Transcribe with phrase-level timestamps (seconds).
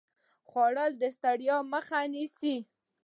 [0.49, 2.55] خوړل د ستړیا مخه نیسي